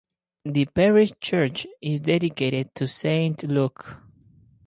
The 0.45 0.65
parish 0.65 1.11
church 1.21 1.67
is 1.79 1.99
dedicated 1.99 2.73
to 2.73 2.87
Saint 2.87 3.43
Luke. 3.43 3.97